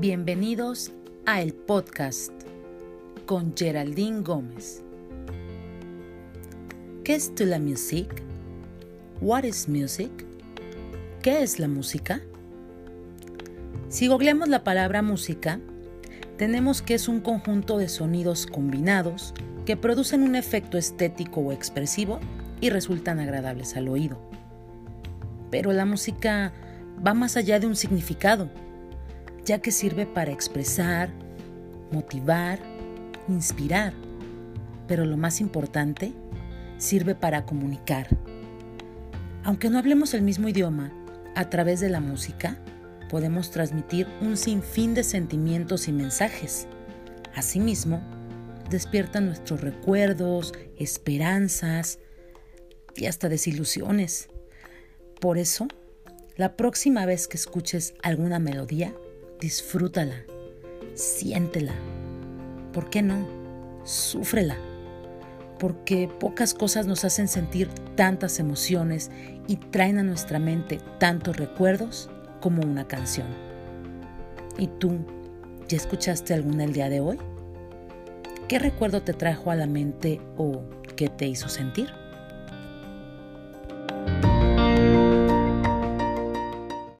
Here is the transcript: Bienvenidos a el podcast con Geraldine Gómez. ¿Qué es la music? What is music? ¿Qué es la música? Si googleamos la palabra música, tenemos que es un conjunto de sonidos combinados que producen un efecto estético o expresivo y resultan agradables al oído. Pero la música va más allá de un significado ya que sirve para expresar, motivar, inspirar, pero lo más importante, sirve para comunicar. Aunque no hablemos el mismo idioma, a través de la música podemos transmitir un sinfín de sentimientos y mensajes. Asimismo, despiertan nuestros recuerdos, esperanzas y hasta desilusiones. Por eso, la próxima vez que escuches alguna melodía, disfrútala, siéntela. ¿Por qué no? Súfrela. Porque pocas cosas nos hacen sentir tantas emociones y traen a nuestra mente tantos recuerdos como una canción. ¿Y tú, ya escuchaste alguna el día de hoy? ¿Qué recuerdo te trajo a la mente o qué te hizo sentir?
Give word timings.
Bienvenidos 0.00 0.92
a 1.26 1.42
el 1.42 1.52
podcast 1.52 2.32
con 3.26 3.54
Geraldine 3.54 4.22
Gómez. 4.22 4.82
¿Qué 7.04 7.16
es 7.16 7.30
la 7.38 7.58
music? 7.58 8.22
What 9.20 9.44
is 9.44 9.68
music? 9.68 10.10
¿Qué 11.20 11.42
es 11.42 11.58
la 11.58 11.68
música? 11.68 12.22
Si 13.90 14.06
googleamos 14.06 14.48
la 14.48 14.64
palabra 14.64 15.02
música, 15.02 15.60
tenemos 16.38 16.80
que 16.80 16.94
es 16.94 17.06
un 17.06 17.20
conjunto 17.20 17.76
de 17.76 17.90
sonidos 17.90 18.46
combinados 18.46 19.34
que 19.66 19.76
producen 19.76 20.22
un 20.22 20.34
efecto 20.34 20.78
estético 20.78 21.42
o 21.42 21.52
expresivo 21.52 22.20
y 22.62 22.70
resultan 22.70 23.20
agradables 23.20 23.76
al 23.76 23.86
oído. 23.88 24.18
Pero 25.50 25.74
la 25.74 25.84
música 25.84 26.54
va 27.06 27.12
más 27.12 27.36
allá 27.36 27.60
de 27.60 27.66
un 27.66 27.76
significado 27.76 28.48
ya 29.50 29.60
que 29.60 29.72
sirve 29.72 30.06
para 30.06 30.30
expresar, 30.30 31.10
motivar, 31.90 32.60
inspirar, 33.26 33.92
pero 34.86 35.04
lo 35.04 35.16
más 35.16 35.40
importante, 35.40 36.12
sirve 36.78 37.16
para 37.16 37.44
comunicar. 37.46 38.06
Aunque 39.42 39.68
no 39.68 39.80
hablemos 39.80 40.14
el 40.14 40.22
mismo 40.22 40.48
idioma, 40.48 40.92
a 41.34 41.50
través 41.50 41.80
de 41.80 41.88
la 41.88 41.98
música 41.98 42.62
podemos 43.08 43.50
transmitir 43.50 44.06
un 44.20 44.36
sinfín 44.36 44.94
de 44.94 45.02
sentimientos 45.02 45.88
y 45.88 45.92
mensajes. 45.92 46.68
Asimismo, 47.34 48.00
despiertan 48.70 49.26
nuestros 49.26 49.62
recuerdos, 49.62 50.52
esperanzas 50.76 51.98
y 52.94 53.06
hasta 53.06 53.28
desilusiones. 53.28 54.28
Por 55.20 55.38
eso, 55.38 55.66
la 56.36 56.56
próxima 56.56 57.04
vez 57.04 57.26
que 57.26 57.36
escuches 57.36 57.94
alguna 58.04 58.38
melodía, 58.38 58.94
disfrútala, 59.40 60.24
siéntela. 60.94 61.72
¿Por 62.72 62.90
qué 62.90 63.02
no? 63.02 63.26
Súfrela. 63.84 64.56
Porque 65.58 66.08
pocas 66.20 66.54
cosas 66.54 66.86
nos 66.86 67.04
hacen 67.04 67.28
sentir 67.28 67.68
tantas 67.96 68.38
emociones 68.38 69.10
y 69.46 69.56
traen 69.56 69.98
a 69.98 70.02
nuestra 70.02 70.38
mente 70.38 70.78
tantos 70.98 71.36
recuerdos 71.36 72.08
como 72.40 72.62
una 72.62 72.86
canción. 72.86 73.26
¿Y 74.58 74.68
tú, 74.68 74.98
ya 75.68 75.76
escuchaste 75.76 76.34
alguna 76.34 76.64
el 76.64 76.72
día 76.72 76.88
de 76.88 77.00
hoy? 77.00 77.18
¿Qué 78.48 78.58
recuerdo 78.58 79.02
te 79.02 79.12
trajo 79.12 79.50
a 79.50 79.56
la 79.56 79.66
mente 79.66 80.20
o 80.36 80.62
qué 80.96 81.08
te 81.08 81.26
hizo 81.26 81.48
sentir? 81.48 81.90